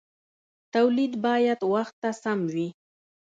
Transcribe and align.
تولید 0.73 1.13
باید 1.25 1.59
وخت 1.73 1.95
ته 2.01 2.09
سم 2.21 2.39
وي. 2.53 2.67